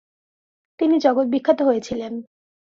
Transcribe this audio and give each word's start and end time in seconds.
তিনি 0.79 0.95
জগত 0.99 1.27
বিখ্যাত 1.27 1.59
হয়েছিলেন। 1.61 2.13